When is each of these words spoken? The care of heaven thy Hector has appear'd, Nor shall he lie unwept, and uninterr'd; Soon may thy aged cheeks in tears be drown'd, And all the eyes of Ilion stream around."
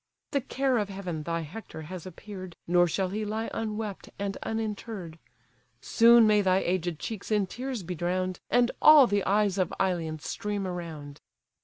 The 0.31 0.41
care 0.41 0.79
of 0.79 0.89
heaven 0.89 1.21
thy 1.21 1.41
Hector 1.41 1.83
has 1.83 2.07
appear'd, 2.07 2.55
Nor 2.65 2.87
shall 2.87 3.09
he 3.09 3.23
lie 3.23 3.51
unwept, 3.53 4.09
and 4.17 4.35
uninterr'd; 4.41 5.19
Soon 5.79 6.25
may 6.25 6.41
thy 6.41 6.57
aged 6.57 6.97
cheeks 6.97 7.29
in 7.29 7.45
tears 7.45 7.83
be 7.83 7.93
drown'd, 7.93 8.39
And 8.49 8.71
all 8.81 9.05
the 9.05 9.23
eyes 9.25 9.59
of 9.59 9.71
Ilion 9.79 10.17
stream 10.17 10.65
around." 10.65 11.21